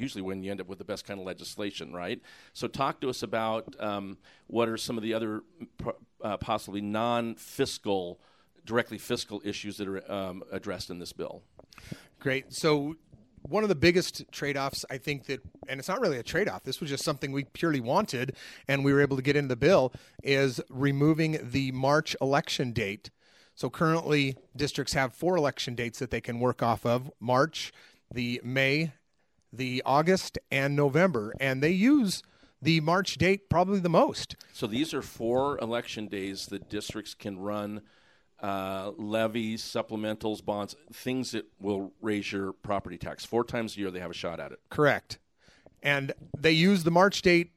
usually 0.00 0.22
when 0.22 0.42
you 0.42 0.50
end 0.50 0.60
up 0.60 0.68
with 0.68 0.78
the 0.78 0.84
best 0.84 1.06
kind 1.06 1.20
of 1.20 1.26
legislation, 1.26 1.92
right? 1.92 2.20
So, 2.52 2.66
talk 2.66 3.00
to 3.00 3.10
us 3.10 3.22
about 3.22 3.74
um, 3.78 4.18
what 4.46 4.68
are 4.68 4.76
some 4.76 4.96
of 4.96 5.02
the 5.02 5.14
other 5.14 5.42
uh, 6.22 6.36
possibly 6.38 6.80
non 6.80 7.34
fiscal, 7.34 8.20
directly 8.64 8.98
fiscal 8.98 9.40
issues 9.44 9.76
that 9.76 9.88
are 9.88 10.10
um, 10.10 10.42
addressed 10.50 10.90
in 10.90 10.98
this 10.98 11.12
bill. 11.12 11.42
Great. 12.18 12.52
So, 12.52 12.96
one 13.42 13.62
of 13.62 13.68
the 13.68 13.74
biggest 13.74 14.24
trade-offs 14.30 14.84
I 14.90 14.98
think 14.98 15.26
that 15.26 15.40
and 15.68 15.78
it's 15.78 15.88
not 15.88 16.00
really 16.00 16.18
a 16.18 16.22
trade-off 16.22 16.62
this 16.62 16.78
was 16.78 16.90
just 16.90 17.02
something 17.02 17.32
we 17.32 17.44
purely 17.44 17.80
wanted 17.80 18.36
and 18.68 18.84
we 18.84 18.92
were 18.92 19.00
able 19.00 19.16
to 19.16 19.22
get 19.22 19.34
into 19.34 19.48
the 19.48 19.56
bill 19.56 19.94
is 20.22 20.60
removing 20.68 21.38
the 21.42 21.72
March 21.72 22.14
election 22.20 22.72
date. 22.72 23.10
So 23.54 23.68
currently 23.70 24.36
districts 24.56 24.92
have 24.94 25.14
four 25.14 25.36
election 25.36 25.74
dates 25.74 25.98
that 25.98 26.10
they 26.10 26.20
can 26.20 26.38
work 26.38 26.62
off 26.62 26.86
of, 26.86 27.10
March, 27.20 27.72
the 28.12 28.40
May, 28.42 28.92
the 29.52 29.82
August 29.84 30.38
and 30.50 30.76
November 30.76 31.34
and 31.40 31.62
they 31.62 31.70
use 31.70 32.22
the 32.62 32.80
March 32.80 33.16
date 33.16 33.48
probably 33.48 33.80
the 33.80 33.88
most. 33.88 34.36
So 34.52 34.66
these 34.66 34.92
are 34.92 35.02
four 35.02 35.58
election 35.58 36.06
days 36.06 36.46
that 36.46 36.68
districts 36.68 37.14
can 37.14 37.38
run 37.38 37.82
uh, 38.42 38.92
levies, 38.96 39.62
supplementals, 39.62 40.44
bonds, 40.44 40.76
things 40.92 41.32
that 41.32 41.46
will 41.60 41.92
raise 42.00 42.32
your 42.32 42.52
property 42.52 42.98
tax. 42.98 43.24
Four 43.24 43.44
times 43.44 43.76
a 43.76 43.80
year 43.80 43.90
they 43.90 44.00
have 44.00 44.10
a 44.10 44.14
shot 44.14 44.40
at 44.40 44.52
it. 44.52 44.60
Correct. 44.70 45.18
And 45.82 46.12
they 46.38 46.52
use 46.52 46.84
the 46.84 46.90
March 46.90 47.22
date 47.22 47.52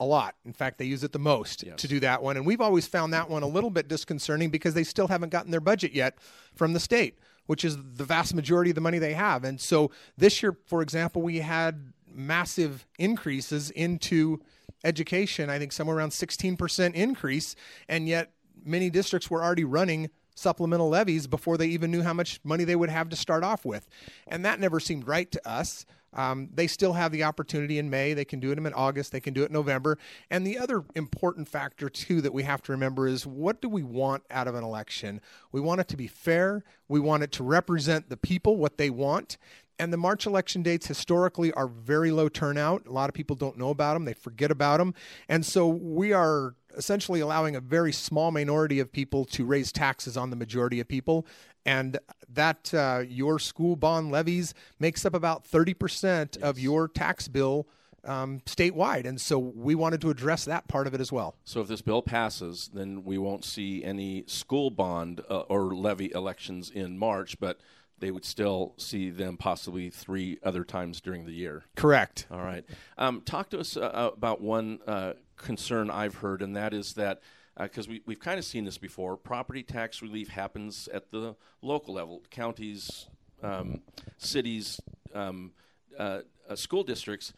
a 0.00 0.04
lot. 0.04 0.34
In 0.44 0.52
fact, 0.52 0.78
they 0.78 0.84
use 0.84 1.04
it 1.04 1.12
the 1.12 1.18
most 1.18 1.62
yes. 1.62 1.76
to 1.76 1.88
do 1.88 2.00
that 2.00 2.22
one. 2.22 2.36
And 2.36 2.44
we've 2.44 2.60
always 2.60 2.86
found 2.86 3.12
that 3.12 3.30
one 3.30 3.42
a 3.42 3.46
little 3.46 3.70
bit 3.70 3.88
disconcerting 3.88 4.50
because 4.50 4.74
they 4.74 4.84
still 4.84 5.08
haven't 5.08 5.30
gotten 5.30 5.50
their 5.50 5.60
budget 5.60 5.92
yet 5.92 6.16
from 6.54 6.72
the 6.72 6.80
state, 6.80 7.18
which 7.46 7.64
is 7.64 7.76
the 7.76 8.04
vast 8.04 8.34
majority 8.34 8.70
of 8.70 8.74
the 8.74 8.80
money 8.80 8.98
they 8.98 9.14
have. 9.14 9.44
And 9.44 9.60
so 9.60 9.90
this 10.16 10.42
year, 10.42 10.56
for 10.66 10.82
example, 10.82 11.22
we 11.22 11.38
had 11.38 11.92
massive 12.06 12.86
increases 12.98 13.70
into 13.70 14.40
education. 14.84 15.50
I 15.50 15.58
think 15.58 15.72
somewhere 15.72 15.96
around 15.96 16.10
16% 16.10 16.94
increase. 16.94 17.54
And 17.88 18.08
yet 18.08 18.32
many 18.64 18.90
districts 18.90 19.30
were 19.30 19.42
already 19.42 19.64
running 19.64 20.10
supplemental 20.34 20.88
levies 20.88 21.26
before 21.26 21.56
they 21.56 21.66
even 21.66 21.90
knew 21.90 22.02
how 22.02 22.12
much 22.12 22.40
money 22.42 22.64
they 22.64 22.76
would 22.76 22.88
have 22.88 23.08
to 23.10 23.16
start 23.16 23.44
off 23.44 23.64
with. 23.64 23.88
And 24.26 24.44
that 24.44 24.60
never 24.60 24.80
seemed 24.80 25.06
right 25.06 25.30
to 25.30 25.48
us. 25.48 25.84
Um, 26.14 26.50
they 26.52 26.66
still 26.66 26.92
have 26.92 27.12
the 27.12 27.24
opportunity 27.24 27.78
in 27.78 27.90
May. 27.90 28.14
They 28.14 28.24
can 28.24 28.40
do 28.40 28.50
it 28.50 28.58
in 28.58 28.66
August. 28.74 29.12
They 29.12 29.20
can 29.20 29.34
do 29.34 29.42
it 29.42 29.46
in 29.46 29.52
November. 29.52 29.98
And 30.30 30.46
the 30.46 30.58
other 30.58 30.84
important 30.94 31.48
factor, 31.48 31.88
too, 31.88 32.20
that 32.20 32.32
we 32.32 32.42
have 32.42 32.62
to 32.62 32.72
remember 32.72 33.06
is 33.06 33.26
what 33.26 33.60
do 33.60 33.68
we 33.68 33.82
want 33.82 34.24
out 34.30 34.48
of 34.48 34.54
an 34.54 34.64
election? 34.64 35.20
We 35.50 35.60
want 35.60 35.80
it 35.80 35.88
to 35.88 35.96
be 35.96 36.06
fair. 36.06 36.64
We 36.88 37.00
want 37.00 37.22
it 37.22 37.32
to 37.32 37.42
represent 37.42 38.08
the 38.08 38.16
people, 38.16 38.56
what 38.56 38.78
they 38.78 38.90
want. 38.90 39.38
And 39.78 39.92
the 39.92 39.96
March 39.96 40.26
election 40.26 40.62
dates 40.62 40.86
historically 40.86 41.52
are 41.54 41.66
very 41.66 42.12
low 42.12 42.28
turnout. 42.28 42.86
A 42.86 42.92
lot 42.92 43.08
of 43.08 43.14
people 43.14 43.34
don't 43.34 43.58
know 43.58 43.70
about 43.70 43.94
them, 43.94 44.04
they 44.04 44.12
forget 44.12 44.50
about 44.50 44.78
them. 44.78 44.94
And 45.28 45.44
so 45.44 45.66
we 45.66 46.12
are 46.12 46.54
essentially 46.76 47.20
allowing 47.20 47.56
a 47.56 47.60
very 47.60 47.92
small 47.92 48.30
minority 48.30 48.78
of 48.80 48.92
people 48.92 49.24
to 49.26 49.44
raise 49.44 49.72
taxes 49.72 50.16
on 50.16 50.30
the 50.30 50.36
majority 50.36 50.80
of 50.80 50.88
people. 50.88 51.26
And 51.64 51.98
that 52.28 52.72
uh, 52.74 53.04
your 53.06 53.38
school 53.38 53.76
bond 53.76 54.10
levies 54.10 54.54
makes 54.78 55.04
up 55.04 55.14
about 55.14 55.44
30% 55.44 56.36
yes. 56.36 56.42
of 56.42 56.58
your 56.58 56.88
tax 56.88 57.28
bill 57.28 57.68
um, 58.04 58.40
statewide. 58.46 59.06
And 59.06 59.20
so 59.20 59.38
we 59.38 59.74
wanted 59.74 60.00
to 60.00 60.10
address 60.10 60.44
that 60.46 60.68
part 60.68 60.86
of 60.86 60.94
it 60.94 61.00
as 61.00 61.12
well. 61.12 61.36
So 61.44 61.60
if 61.60 61.68
this 61.68 61.82
bill 61.82 62.02
passes, 62.02 62.70
then 62.72 63.04
we 63.04 63.18
won't 63.18 63.44
see 63.44 63.84
any 63.84 64.24
school 64.26 64.70
bond 64.70 65.20
uh, 65.30 65.40
or 65.40 65.74
levy 65.74 66.10
elections 66.12 66.70
in 66.70 66.98
March, 66.98 67.38
but 67.38 67.60
they 67.98 68.10
would 68.10 68.24
still 68.24 68.74
see 68.76 69.10
them 69.10 69.36
possibly 69.36 69.88
three 69.88 70.38
other 70.42 70.64
times 70.64 71.00
during 71.00 71.24
the 71.24 71.32
year. 71.32 71.64
Correct. 71.76 72.26
All 72.30 72.42
right. 72.42 72.64
Um, 72.98 73.20
talk 73.20 73.50
to 73.50 73.60
us 73.60 73.76
uh, 73.76 74.10
about 74.12 74.40
one 74.40 74.80
uh, 74.86 75.12
concern 75.36 75.88
I've 75.88 76.16
heard, 76.16 76.42
and 76.42 76.56
that 76.56 76.74
is 76.74 76.94
that 76.94 77.20
because 77.58 77.86
uh, 77.86 77.92
we, 77.92 78.02
we've 78.06 78.20
kind 78.20 78.38
of 78.38 78.44
seen 78.44 78.64
this 78.64 78.78
before, 78.78 79.16
property 79.16 79.62
tax 79.62 80.02
relief 80.02 80.28
happens 80.28 80.88
at 80.92 81.10
the 81.10 81.36
local 81.60 81.94
level, 81.94 82.22
counties, 82.30 83.08
um, 83.42 83.82
cities, 84.18 84.80
um, 85.14 85.52
uh, 85.98 86.20
uh, 86.48 86.56
school 86.56 86.82
districts 86.82 87.32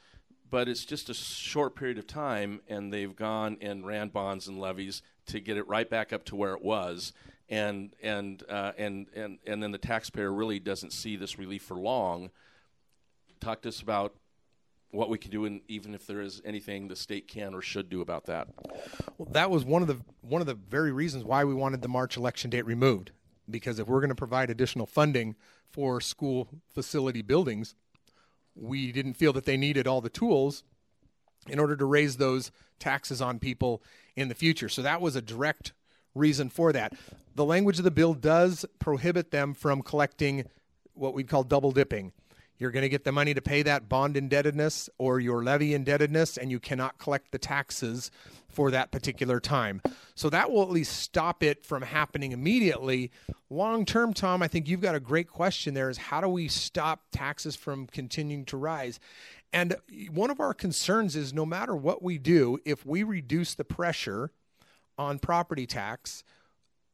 but 0.54 0.68
it's 0.68 0.84
just 0.84 1.08
a 1.10 1.14
short 1.14 1.74
period 1.74 1.98
of 1.98 2.06
time, 2.06 2.60
and 2.68 2.92
they've 2.92 3.16
gone 3.16 3.56
and 3.60 3.84
ran 3.84 4.08
bonds 4.08 4.46
and 4.46 4.60
levies 4.60 5.02
to 5.26 5.40
get 5.40 5.56
it 5.56 5.66
right 5.66 5.90
back 5.90 6.12
up 6.12 6.24
to 6.26 6.36
where 6.36 6.52
it 6.52 6.62
was, 6.62 7.12
and 7.48 7.92
and 8.00 8.44
uh, 8.48 8.70
and 8.78 9.08
and 9.16 9.38
and 9.44 9.60
then 9.60 9.72
the 9.72 9.78
taxpayer 9.78 10.32
really 10.32 10.60
doesn't 10.60 10.92
see 10.92 11.16
this 11.16 11.40
relief 11.40 11.64
for 11.64 11.74
long. 11.74 12.30
Talk 13.40 13.62
to 13.62 13.68
us 13.68 13.80
about 13.80 14.14
what 14.94 15.10
we 15.10 15.18
can 15.18 15.30
do, 15.30 15.44
and 15.44 15.60
even 15.68 15.94
if 15.94 16.06
there 16.06 16.20
is 16.20 16.40
anything 16.44 16.88
the 16.88 16.96
state 16.96 17.28
can 17.28 17.54
or 17.54 17.60
should 17.60 17.90
do 17.90 18.00
about 18.00 18.26
that. 18.26 18.48
Well, 19.18 19.28
that 19.32 19.50
was 19.50 19.64
one 19.64 19.82
of 19.82 19.88
the 19.88 20.00
one 20.20 20.40
of 20.40 20.46
the 20.46 20.54
very 20.54 20.92
reasons 20.92 21.24
why 21.24 21.44
we 21.44 21.54
wanted 21.54 21.82
the 21.82 21.88
March 21.88 22.16
election 22.16 22.50
date 22.50 22.66
removed, 22.66 23.10
because 23.50 23.78
if 23.78 23.88
we're 23.88 24.00
going 24.00 24.08
to 24.08 24.14
provide 24.14 24.50
additional 24.50 24.86
funding 24.86 25.34
for 25.70 26.00
school 26.00 26.48
facility 26.72 27.22
buildings, 27.22 27.74
we 28.54 28.92
didn't 28.92 29.14
feel 29.14 29.32
that 29.32 29.44
they 29.44 29.56
needed 29.56 29.86
all 29.86 30.00
the 30.00 30.08
tools 30.08 30.62
in 31.48 31.58
order 31.58 31.76
to 31.76 31.84
raise 31.84 32.16
those 32.16 32.50
taxes 32.78 33.20
on 33.20 33.38
people 33.38 33.82
in 34.16 34.28
the 34.28 34.34
future. 34.34 34.68
So 34.68 34.82
that 34.82 35.00
was 35.00 35.16
a 35.16 35.22
direct 35.22 35.72
reason 36.14 36.48
for 36.48 36.72
that. 36.72 36.92
The 37.34 37.44
language 37.44 37.78
of 37.78 37.84
the 37.84 37.90
bill 37.90 38.14
does 38.14 38.64
prohibit 38.78 39.30
them 39.30 39.52
from 39.52 39.82
collecting 39.82 40.44
what 40.94 41.12
we'd 41.12 41.28
call 41.28 41.42
double 41.42 41.72
dipping. 41.72 42.12
You're 42.58 42.70
going 42.70 42.82
to 42.82 42.88
get 42.88 43.04
the 43.04 43.12
money 43.12 43.34
to 43.34 43.42
pay 43.42 43.62
that 43.62 43.88
bond 43.88 44.16
indebtedness 44.16 44.88
or 44.98 45.18
your 45.18 45.42
levy 45.42 45.74
indebtedness, 45.74 46.36
and 46.36 46.50
you 46.50 46.60
cannot 46.60 46.98
collect 46.98 47.32
the 47.32 47.38
taxes 47.38 48.10
for 48.48 48.70
that 48.70 48.92
particular 48.92 49.40
time. 49.40 49.82
So 50.14 50.30
that 50.30 50.50
will 50.50 50.62
at 50.62 50.70
least 50.70 50.96
stop 50.98 51.42
it 51.42 51.66
from 51.66 51.82
happening 51.82 52.32
immediately. 52.32 53.10
Long 53.50 53.84
term, 53.84 54.14
Tom, 54.14 54.42
I 54.42 54.48
think 54.48 54.68
you've 54.68 54.80
got 54.80 54.94
a 54.94 55.00
great 55.00 55.28
question 55.28 55.74
there 55.74 55.90
is 55.90 55.98
how 55.98 56.20
do 56.20 56.28
we 56.28 56.46
stop 56.46 57.02
taxes 57.10 57.56
from 57.56 57.86
continuing 57.88 58.44
to 58.46 58.56
rise? 58.56 59.00
And 59.52 59.76
one 60.10 60.30
of 60.30 60.40
our 60.40 60.54
concerns 60.54 61.16
is 61.16 61.32
no 61.32 61.46
matter 61.46 61.74
what 61.74 62.02
we 62.02 62.18
do, 62.18 62.58
if 62.64 62.86
we 62.86 63.02
reduce 63.02 63.54
the 63.54 63.64
pressure 63.64 64.30
on 64.96 65.18
property 65.18 65.66
tax, 65.66 66.22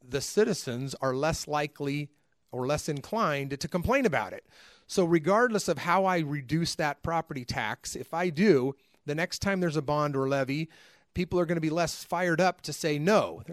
the 0.06 0.20
citizens 0.20 0.94
are 1.00 1.14
less 1.14 1.46
likely 1.46 2.08
or 2.52 2.66
less 2.66 2.88
inclined 2.88 3.58
to 3.60 3.68
complain 3.68 4.06
about 4.06 4.32
it. 4.32 4.46
So, 4.90 5.04
regardless 5.04 5.68
of 5.68 5.78
how 5.78 6.04
I 6.04 6.18
reduce 6.18 6.74
that 6.74 7.00
property 7.04 7.44
tax, 7.44 7.94
if 7.94 8.12
I 8.12 8.28
do, 8.28 8.74
the 9.06 9.14
next 9.14 9.38
time 9.38 9.60
there's 9.60 9.76
a 9.76 9.82
bond 9.82 10.16
or 10.16 10.28
levy, 10.28 10.68
people 11.14 11.38
are 11.38 11.46
going 11.46 11.54
to 11.54 11.60
be 11.60 11.70
less 11.70 12.02
fired 12.02 12.40
up 12.40 12.60
to 12.62 12.72
say 12.72 12.98
no. 12.98 13.44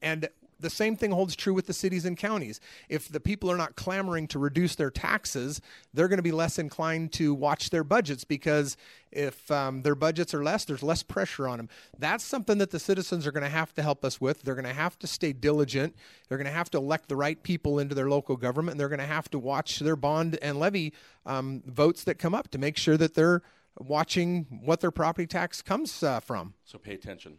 And 0.00 0.30
the 0.60 0.70
same 0.70 0.96
thing 0.96 1.10
holds 1.10 1.36
true 1.36 1.54
with 1.54 1.66
the 1.66 1.72
cities 1.72 2.04
and 2.04 2.16
counties. 2.16 2.60
If 2.88 3.08
the 3.08 3.20
people 3.20 3.50
are 3.50 3.56
not 3.56 3.76
clamoring 3.76 4.26
to 4.28 4.38
reduce 4.38 4.74
their 4.74 4.90
taxes, 4.90 5.60
they're 5.94 6.08
going 6.08 6.18
to 6.18 6.22
be 6.22 6.32
less 6.32 6.58
inclined 6.58 7.12
to 7.14 7.34
watch 7.34 7.70
their 7.70 7.84
budgets 7.84 8.24
because 8.24 8.76
if 9.10 9.50
um, 9.50 9.82
their 9.82 9.94
budgets 9.94 10.34
are 10.34 10.42
less, 10.42 10.64
there's 10.64 10.82
less 10.82 11.02
pressure 11.02 11.48
on 11.48 11.58
them. 11.58 11.68
That's 11.98 12.24
something 12.24 12.58
that 12.58 12.70
the 12.70 12.78
citizens 12.78 13.26
are 13.26 13.32
going 13.32 13.44
to 13.44 13.48
have 13.48 13.74
to 13.74 13.82
help 13.82 14.04
us 14.04 14.20
with. 14.20 14.42
They're 14.42 14.54
going 14.54 14.64
to 14.64 14.72
have 14.72 14.98
to 14.98 15.06
stay 15.06 15.32
diligent. 15.32 15.94
They're 16.28 16.38
going 16.38 16.46
to 16.46 16.52
have 16.52 16.70
to 16.70 16.78
elect 16.78 17.08
the 17.08 17.16
right 17.16 17.42
people 17.42 17.78
into 17.78 17.94
their 17.94 18.08
local 18.08 18.36
government, 18.36 18.74
and 18.74 18.80
they're 18.80 18.88
going 18.88 18.98
to 18.98 19.06
have 19.06 19.30
to 19.30 19.38
watch 19.38 19.78
their 19.78 19.96
bond 19.96 20.38
and 20.42 20.58
levy 20.58 20.92
um, 21.24 21.62
votes 21.66 22.04
that 22.04 22.18
come 22.18 22.34
up 22.34 22.50
to 22.50 22.58
make 22.58 22.76
sure 22.76 22.96
that 22.96 23.14
they're 23.14 23.42
watching 23.78 24.46
what 24.64 24.80
their 24.80 24.90
property 24.90 25.26
tax 25.26 25.62
comes 25.62 26.02
uh, 26.02 26.20
from. 26.20 26.54
So 26.64 26.78
pay 26.78 26.94
attention. 26.94 27.38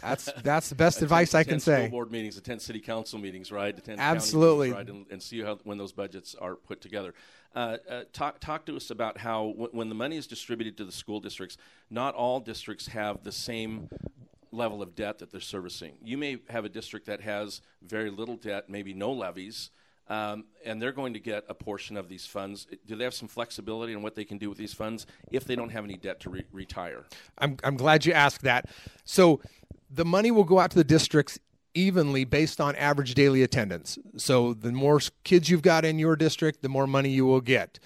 That's 0.00 0.30
that's 0.42 0.68
the 0.68 0.74
best 0.74 1.02
advice 1.02 1.34
I 1.34 1.44
can 1.44 1.60
say. 1.60 1.82
School 1.82 1.90
board 1.90 2.12
meetings, 2.12 2.36
attend 2.36 2.62
city 2.62 2.80
council 2.80 3.18
meetings, 3.18 3.52
right? 3.52 3.76
Attend 3.76 4.00
Absolutely, 4.00 4.70
meetings, 4.70 4.88
right? 4.88 4.96
And, 4.96 5.06
and, 5.10 5.22
see 5.22 5.40
how 5.42 5.58
when 5.64 5.78
those 5.78 5.92
budgets 5.92 6.34
are 6.34 6.56
put 6.56 6.80
together. 6.80 7.14
Uh, 7.54 7.76
uh, 7.88 8.02
talk 8.12 8.40
talk 8.40 8.64
to 8.66 8.76
us 8.76 8.90
about 8.90 9.18
how 9.18 9.48
w- 9.48 9.68
when 9.72 9.88
the 9.88 9.94
money 9.94 10.16
is 10.16 10.26
distributed 10.26 10.76
to 10.78 10.84
the 10.84 10.92
school 10.92 11.20
districts, 11.20 11.58
not 11.90 12.14
all 12.14 12.40
districts 12.40 12.86
have 12.86 13.22
the 13.24 13.32
same 13.32 13.88
level 14.50 14.82
of 14.82 14.94
debt 14.94 15.18
that 15.18 15.30
they're 15.30 15.40
servicing. 15.40 15.94
You 16.02 16.18
may 16.18 16.38
have 16.48 16.64
a 16.64 16.68
district 16.68 17.06
that 17.06 17.20
has 17.20 17.60
very 17.82 18.10
little 18.10 18.36
debt, 18.36 18.68
maybe 18.68 18.94
no 18.94 19.12
levies. 19.12 19.70
Um, 20.08 20.44
and 20.64 20.82
they're 20.82 20.92
going 20.92 21.14
to 21.14 21.20
get 21.20 21.44
a 21.48 21.54
portion 21.54 21.96
of 21.96 22.08
these 22.08 22.26
funds. 22.26 22.66
Do 22.86 22.96
they 22.96 23.04
have 23.04 23.14
some 23.14 23.28
flexibility 23.28 23.92
in 23.92 24.02
what 24.02 24.14
they 24.14 24.24
can 24.24 24.36
do 24.36 24.48
with 24.48 24.58
these 24.58 24.74
funds 24.74 25.06
if 25.30 25.44
they 25.44 25.54
don't 25.56 25.70
have 25.70 25.84
any 25.84 25.96
debt 25.96 26.20
to 26.20 26.30
re- 26.30 26.44
retire? 26.52 27.04
I'm, 27.38 27.56
I'm 27.64 27.76
glad 27.76 28.04
you 28.04 28.12
asked 28.12 28.42
that. 28.42 28.68
So 29.04 29.40
the 29.92 30.04
money 30.04 30.30
will 30.30 30.44
go 30.44 30.58
out 30.58 30.70
to 30.70 30.76
the 30.76 30.84
districts 30.84 31.38
evenly 31.74 32.24
based 32.24 32.60
on 32.60 32.74
average 32.76 33.14
daily 33.14 33.42
attendance. 33.42 33.98
So 34.16 34.54
the 34.54 34.72
more 34.72 35.00
kids 35.24 35.48
you've 35.48 35.62
got 35.62 35.84
in 35.84 35.98
your 35.98 36.16
district, 36.16 36.62
the 36.62 36.68
more 36.68 36.86
money 36.86 37.10
you 37.10 37.26
will 37.26 37.40
get. 37.40 37.78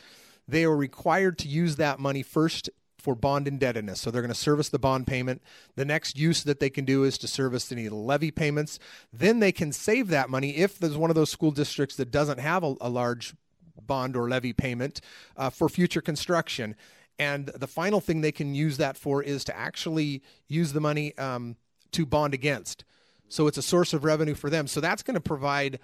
They 0.49 0.65
are 0.65 0.77
required 0.77 1.39
to 1.39 1.49
use 1.49 1.77
that 1.77 1.99
money 1.99 2.23
first 2.23 2.71
for 2.99 3.15
bond 3.15 3.47
indebtedness. 3.47 4.01
So 4.01 4.11
they're 4.11 4.23
going 4.23 4.33
to 4.33 4.39
service 4.39 4.69
the 4.69 4.79
bond 4.79 5.07
payment. 5.07 5.43
The 5.77 5.85
next 5.85 6.19
use 6.19 6.43
that 6.45 6.59
they 6.59 6.71
can 6.71 6.85
do 6.85 7.05
is 7.05 7.19
to 7.19 7.29
service 7.29 7.71
any 7.71 7.89
levy 7.89 8.31
payments. 8.31 8.79
Then 9.13 9.39
they 9.39 9.53
can 9.53 9.73
save 9.73 10.09
that 10.09 10.31
money 10.31 10.57
if 10.57 10.79
there's 10.79 10.97
one 10.97 11.11
of 11.11 11.17
those 11.17 11.31
school 11.31 11.53
districts 11.53 11.97
that 11.97 12.11
doesn't 12.11 12.39
have 12.39 12.65
a, 12.65 12.75
a 12.81 12.89
large 12.89 13.35
bond 13.81 14.17
or 14.17 14.29
levy 14.29 14.53
payment 14.53 15.01
uh, 15.37 15.51
for 15.51 15.69
future 15.69 16.01
construction. 16.01 16.75
And 17.19 17.47
the 17.47 17.69
final 17.69 18.01
thing 18.01 18.21
they 18.21 18.33
can 18.33 18.55
use 18.55 18.77
that 18.79 18.97
for 18.97 19.23
is 19.23 19.45
to 19.45 19.57
actually 19.57 20.23
use 20.49 20.73
the 20.73 20.81
money 20.81 21.17
um, 21.17 21.57
to 21.93 22.07
bond 22.07 22.35
against. 22.35 22.85
So 23.29 23.47
it's 23.47 23.59
a 23.59 23.63
source 23.63 23.93
of 23.93 24.05
revenue 24.05 24.35
for 24.35 24.51
them. 24.51 24.67
So 24.67 24.81
that's 24.81 25.03
going 25.03 25.15
to 25.15 25.21
provide 25.21 25.81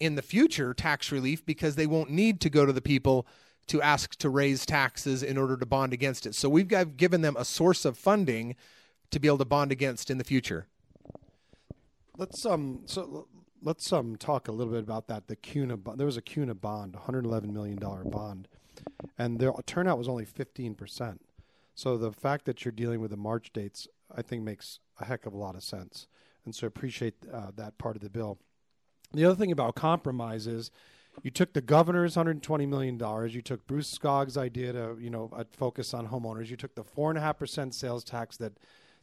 in 0.00 0.14
the 0.14 0.22
future 0.22 0.74
tax 0.74 1.12
relief 1.12 1.44
because 1.44 1.76
they 1.76 1.86
won't 1.86 2.10
need 2.10 2.40
to 2.40 2.50
go 2.50 2.66
to 2.66 2.72
the 2.72 2.80
people 2.80 3.26
to 3.68 3.80
ask 3.80 4.16
to 4.16 4.28
raise 4.28 4.66
taxes 4.66 5.22
in 5.22 5.38
order 5.38 5.56
to 5.56 5.66
bond 5.66 5.92
against 5.92 6.26
it. 6.26 6.34
So 6.34 6.48
we've 6.48 6.66
got, 6.66 6.96
given 6.96 7.20
them 7.20 7.36
a 7.38 7.44
source 7.44 7.84
of 7.84 7.96
funding 7.96 8.56
to 9.10 9.20
be 9.20 9.28
able 9.28 9.38
to 9.38 9.44
bond 9.44 9.70
against 9.70 10.10
in 10.10 10.18
the 10.18 10.24
future. 10.24 10.66
Let's 12.16 12.44
um 12.44 12.82
so 12.84 13.28
let's 13.62 13.92
um 13.92 14.16
talk 14.16 14.48
a 14.48 14.52
little 14.52 14.72
bit 14.72 14.82
about 14.82 15.06
that. 15.08 15.26
The 15.28 15.36
Kuna 15.36 15.78
there 15.96 16.06
was 16.06 16.16
a 16.16 16.22
Kuna 16.22 16.54
bond, 16.54 16.94
111 16.94 17.52
million 17.52 17.78
dollar 17.78 18.04
bond, 18.04 18.48
and 19.18 19.38
the 19.38 19.52
turnout 19.66 19.98
was 19.98 20.08
only 20.08 20.24
15 20.24 20.74
percent. 20.74 21.22
So 21.74 21.96
the 21.96 22.12
fact 22.12 22.44
that 22.44 22.64
you're 22.64 22.72
dealing 22.72 23.00
with 23.00 23.10
the 23.10 23.16
March 23.16 23.52
dates, 23.52 23.88
I 24.14 24.20
think, 24.20 24.42
makes 24.42 24.80
a 25.00 25.04
heck 25.04 25.26
of 25.26 25.32
a 25.32 25.38
lot 25.38 25.54
of 25.54 25.62
sense, 25.62 26.06
and 26.44 26.54
so 26.54 26.66
appreciate 26.66 27.14
uh, 27.32 27.50
that 27.56 27.78
part 27.78 27.96
of 27.96 28.02
the 28.02 28.10
bill. 28.10 28.38
The 29.12 29.24
other 29.24 29.34
thing 29.34 29.52
about 29.52 29.74
compromise 29.74 30.46
is 30.46 30.70
you 31.22 31.30
took 31.30 31.52
the 31.52 31.60
governor's 31.60 32.16
120 32.16 32.66
million 32.66 32.96
dollars. 32.96 33.34
You 33.34 33.42
took 33.42 33.66
Bruce 33.66 33.90
Skaug's 33.98 34.36
idea 34.36 34.72
to 34.72 34.96
you 35.00 35.10
know 35.10 35.30
focus 35.52 35.92
on 35.94 36.08
homeowners. 36.08 36.48
You 36.48 36.56
took 36.56 36.74
the 36.74 36.84
four 36.84 37.10
and 37.10 37.18
a 37.18 37.20
half 37.20 37.38
percent 37.38 37.74
sales 37.74 38.04
tax 38.04 38.36
that 38.38 38.52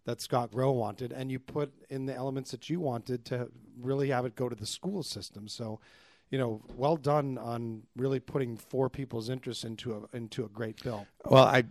that 0.07 0.21
Scott 0.21 0.51
Grow 0.51 0.71
wanted, 0.71 1.11
and 1.11 1.29
you 1.29 1.37
put 1.37 1.71
in 1.89 2.05
the 2.05 2.15
elements 2.15 2.51
that 2.51 2.69
you 2.69 2.79
wanted 2.79 3.25
to 3.25 3.49
really 3.79 4.09
have 4.09 4.25
it 4.25 4.35
go 4.35 4.47
to 4.47 4.55
the 4.55 4.65
school 4.65 5.03
system. 5.03 5.49
So, 5.49 5.81
you 6.29 6.37
know, 6.37 6.61
well 6.77 6.95
done 6.95 7.37
on 7.37 7.83
really 7.97 8.21
putting 8.21 8.55
four 8.55 8.89
people's 8.89 9.29
interests 9.29 9.65
into 9.65 9.93
a 9.93 10.15
into 10.15 10.45
a 10.45 10.47
great 10.47 10.81
bill. 10.81 11.05
Well, 11.25 11.43
I 11.43 11.65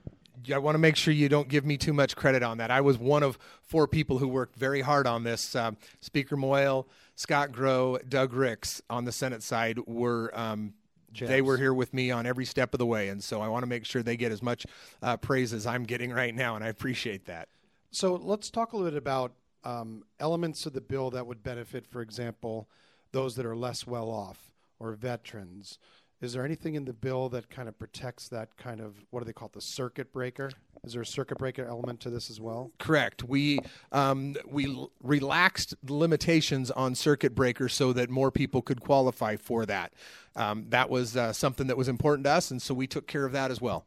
I 0.53 0.59
want 0.59 0.75
to 0.75 0.79
make 0.79 0.97
sure 0.97 1.15
you 1.15 1.29
don't 1.29 1.49
give 1.49 1.65
me 1.65 1.77
too 1.77 1.93
much 1.93 2.17
credit 2.17 2.43
on 2.43 2.59
that. 2.59 2.71
I 2.71 2.81
was 2.81 2.99
one 2.99 3.23
of 3.23 3.39
four 3.63 3.87
people 3.89 4.19
who 4.19 4.29
worked 4.29 4.57
very 4.57 4.81
hard 4.81 5.07
on 5.07 5.25
this. 5.25 5.55
Um, 5.55 5.77
Speaker 6.01 6.37
Moyle, 6.37 6.87
Scott 7.15 7.53
Grow, 7.53 7.99
Doug 8.09 8.33
Ricks 8.33 8.83
on 8.91 9.05
the 9.05 9.13
Senate 9.13 9.43
side 9.43 9.79
were. 9.87 10.31
Um, 10.39 10.75
they 11.19 11.41
were 11.41 11.57
here 11.57 11.73
with 11.73 11.95
me 11.95 12.11
on 12.11 12.27
every 12.27 12.45
step 12.45 12.75
of 12.75 12.79
the 12.79 12.85
way, 12.85 13.09
and 13.09 13.25
so 13.25 13.41
I 13.41 13.49
want 13.49 13.63
to 13.63 13.67
make 13.67 13.87
sure 13.87 14.03
they 14.03 14.19
get 14.19 14.33
as 14.33 14.43
much 14.43 14.67
uh, 15.03 15.17
praise 15.17 15.55
as 15.55 15.67
I'm 15.67 15.85
getting 15.85 16.13
right 16.13 16.35
now, 16.35 16.57
and 16.57 16.65
I 16.65 16.69
appreciate 16.69 17.25
that. 17.25 17.49
So 17.91 18.17
let's 18.17 18.51
talk 18.51 18.75
a 18.75 18.77
little 18.77 18.91
bit 18.91 18.99
about 18.99 19.33
um, 19.65 20.05
elements 20.21 20.67
of 20.67 20.75
the 20.75 20.83
bill 20.83 21.11
that 21.13 21.27
would 21.27 21.43
benefit, 21.43 21.87
for 21.87 22.03
example, 22.03 22.69
those 23.13 23.35
that 23.37 23.47
are 23.47 23.57
less 23.57 23.87
well 23.87 24.11
off 24.11 24.51
or 24.79 24.93
veterans 24.93 25.79
Is 26.21 26.33
there 26.33 26.45
anything 26.45 26.75
in 26.75 26.87
the 26.87 26.95
bill 26.95 27.29
that 27.31 27.51
kind 27.51 27.69
of 27.69 27.79
protects 27.79 28.29
that 28.29 28.57
kind 28.57 28.81
of 28.81 28.95
what 29.11 29.21
do 29.21 29.27
they 29.27 29.35
call 29.35 29.47
it, 29.47 29.53
the 29.53 29.61
circuit 29.61 30.13
breaker? 30.13 30.51
Is 30.83 30.95
there 30.95 31.03
a 31.03 31.07
circuit 31.07 31.37
breaker 31.37 31.67
element 31.67 32.01
to 32.01 32.11
this 32.11 32.31
as 32.31 32.41
well? 32.41 32.71
Correct. 32.79 33.23
We 33.25 33.59
um, 33.93 34.35
we 34.47 34.67
l- 34.67 34.93
relaxed 35.03 35.75
limitations 35.87 36.71
on 36.71 36.95
circuit 36.95 37.35
breakers 37.35 37.75
so 37.75 37.93
that 37.93 38.09
more 38.09 38.31
people 38.31 38.63
could 38.63 38.81
qualify 38.81 39.37
for 39.37 39.67
that. 39.67 39.93
Um, 40.37 40.67
that 40.71 40.89
was 40.89 41.17
uh, 41.17 41.33
something 41.33 41.67
that 41.67 41.77
was 41.77 41.89
important 41.89 42.25
to 42.25 42.31
us, 42.31 42.51
and 42.51 42.63
so 42.63 42.73
we 42.73 42.87
took 42.87 43.07
care 43.07 43.27
of 43.27 43.33
that 43.33 43.51
as 43.51 43.61
well. 43.61 43.87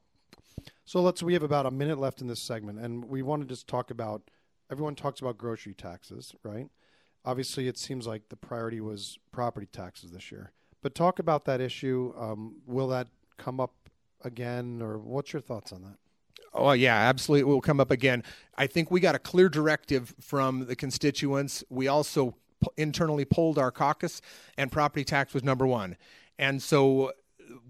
So 0.85 1.01
let's. 1.01 1.23
We 1.23 1.33
have 1.33 1.43
about 1.43 1.65
a 1.65 1.71
minute 1.71 1.99
left 1.99 2.21
in 2.21 2.27
this 2.27 2.41
segment, 2.41 2.79
and 2.79 3.05
we 3.05 3.21
want 3.21 3.41
to 3.41 3.47
just 3.47 3.67
talk 3.67 3.89
about. 3.89 4.29
Everyone 4.71 4.93
talks 4.93 5.19
about 5.19 5.37
grocery 5.37 5.73
taxes, 5.73 6.35
right? 6.43 6.67
Obviously, 7.25 7.67
it 7.67 7.77
seems 7.77 8.05
like 8.05 8.29
the 8.29 8.35
priority 8.35 8.79
was 8.79 9.17
property 9.31 9.67
taxes 9.71 10.11
this 10.11 10.31
year. 10.31 10.51
But 10.81 10.95
talk 10.95 11.19
about 11.19 11.45
that 11.45 11.61
issue. 11.61 12.13
Um, 12.17 12.55
will 12.65 12.87
that 12.89 13.07
come 13.37 13.59
up 13.59 13.73
again, 14.23 14.81
or 14.81 14.97
what's 14.97 15.33
your 15.33 15.41
thoughts 15.41 15.71
on 15.71 15.81
that? 15.83 15.97
Oh 16.53 16.71
yeah, 16.71 16.95
absolutely. 16.95 17.41
It 17.41 17.53
will 17.53 17.61
come 17.61 17.79
up 17.79 17.91
again. 17.91 18.23
I 18.57 18.67
think 18.67 18.89
we 18.89 18.99
got 18.99 19.15
a 19.15 19.19
clear 19.19 19.49
directive 19.49 20.15
from 20.19 20.65
the 20.65 20.75
constituents. 20.75 21.63
We 21.69 21.87
also 21.87 22.35
p- 22.61 22.69
internally 22.77 23.25
polled 23.25 23.59
our 23.59 23.71
caucus, 23.71 24.21
and 24.57 24.71
property 24.71 25.03
tax 25.03 25.33
was 25.33 25.43
number 25.43 25.67
one. 25.67 25.95
And 26.37 26.61
so, 26.61 27.13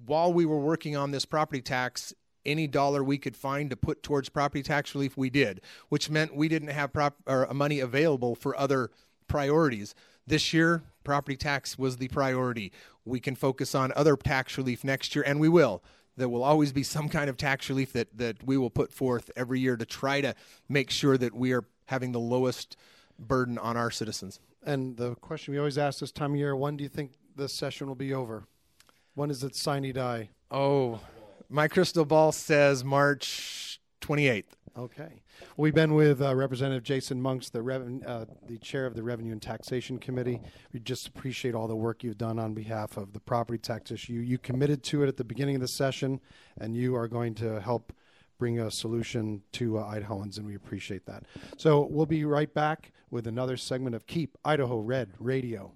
while 0.05 0.31
we 0.31 0.45
were 0.45 0.59
working 0.59 0.95
on 0.95 1.11
this 1.11 1.25
property 1.25 1.61
tax, 1.61 2.13
any 2.45 2.67
dollar 2.67 3.03
we 3.03 3.17
could 3.17 3.35
find 3.35 3.69
to 3.69 3.75
put 3.75 4.01
towards 4.01 4.29
property 4.29 4.63
tax 4.63 4.95
relief, 4.95 5.17
we 5.17 5.29
did, 5.29 5.61
which 5.89 6.09
meant 6.09 6.35
we 6.35 6.47
didn't 6.47 6.69
have 6.69 6.93
prop- 6.93 7.17
or 7.27 7.47
money 7.53 7.79
available 7.79 8.35
for 8.35 8.57
other 8.57 8.91
priorities. 9.27 9.93
This 10.25 10.53
year, 10.53 10.83
property 11.09 11.35
tax 11.35 11.75
was 11.75 11.97
the 11.97 12.07
priority. 12.09 12.71
We 13.03 13.19
can 13.19 13.33
focus 13.33 13.73
on 13.73 13.91
other 13.95 14.15
tax 14.15 14.59
relief 14.59 14.83
next 14.83 15.15
year, 15.15 15.23
and 15.25 15.39
we 15.39 15.49
will. 15.49 15.83
There 16.17 16.29
will 16.29 16.43
always 16.43 16.71
be 16.71 16.83
some 16.83 17.09
kind 17.09 17.31
of 17.31 17.35
tax 17.35 17.67
relief 17.67 17.93
that, 17.93 18.15
that 18.15 18.43
we 18.45 18.57
will 18.57 18.69
put 18.69 18.93
forth 18.93 19.31
every 19.35 19.59
year 19.59 19.75
to 19.75 19.87
try 19.87 20.21
to 20.21 20.35
make 20.67 20.91
sure 20.91 21.17
that 21.17 21.33
we 21.33 21.51
are 21.51 21.63
having 21.87 22.11
the 22.11 22.19
lowest 22.19 22.77
burden 23.17 23.57
on 23.57 23.75
our 23.75 23.89
citizens. 23.89 24.39
And 24.63 24.97
the 24.97 25.15
question 25.15 25.51
we 25.51 25.57
always 25.57 25.79
ask 25.79 25.99
this 25.99 26.11
time 26.11 26.33
of 26.33 26.37
year: 26.37 26.55
When 26.55 26.77
do 26.77 26.83
you 26.83 26.89
think 26.89 27.13
this 27.35 27.53
session 27.53 27.87
will 27.87 27.95
be 27.95 28.13
over? 28.13 28.43
When 29.15 29.31
is 29.31 29.43
it 29.43 29.55
sine 29.55 29.91
die? 29.91 30.29
Oh, 30.51 30.99
my 31.49 31.67
crystal 31.67 32.05
ball 32.05 32.31
says 32.31 32.83
March 32.83 33.81
28th. 34.01 34.43
Okay. 34.77 35.21
We've 35.57 35.73
been 35.73 35.93
with 35.93 36.21
uh, 36.21 36.35
Representative 36.35 36.83
Jason 36.83 37.21
Monks, 37.21 37.49
the 37.49 37.59
reven- 37.59 38.07
uh, 38.07 38.25
the 38.47 38.57
chair 38.57 38.85
of 38.85 38.95
the 38.95 39.03
Revenue 39.03 39.31
and 39.31 39.41
Taxation 39.41 39.97
Committee. 39.97 40.41
We 40.73 40.79
just 40.79 41.07
appreciate 41.07 41.55
all 41.55 41.67
the 41.67 41.75
work 41.75 42.03
you've 42.03 42.17
done 42.17 42.39
on 42.39 42.53
behalf 42.53 42.97
of 42.97 43.13
the 43.13 43.19
property 43.19 43.57
tax 43.57 43.91
issue. 43.91 44.13
You 44.13 44.37
committed 44.37 44.83
to 44.83 45.03
it 45.03 45.07
at 45.07 45.17
the 45.17 45.23
beginning 45.23 45.55
of 45.55 45.61
the 45.61 45.67
session, 45.67 46.19
and 46.59 46.75
you 46.75 46.95
are 46.95 47.07
going 47.07 47.35
to 47.35 47.59
help 47.59 47.93
bring 48.37 48.59
a 48.59 48.71
solution 48.71 49.41
to 49.53 49.77
uh, 49.77 49.83
Idahoans, 49.93 50.37
and 50.37 50.45
we 50.45 50.55
appreciate 50.55 51.05
that. 51.05 51.23
So 51.57 51.87
we'll 51.89 52.05
be 52.05 52.23
right 52.23 52.53
back 52.53 52.93
with 53.11 53.27
another 53.27 53.57
segment 53.57 53.95
of 53.95 54.07
Keep 54.07 54.37
Idaho 54.45 54.79
Red 54.79 55.13
Radio. 55.19 55.73